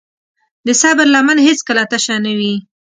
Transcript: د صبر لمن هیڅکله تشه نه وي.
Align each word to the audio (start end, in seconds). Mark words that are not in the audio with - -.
د 0.65 0.67
صبر 0.81 1.05
لمن 1.15 1.37
هیڅکله 1.47 1.83
تشه 1.91 2.15
نه 2.25 2.31
وي. 2.39 2.55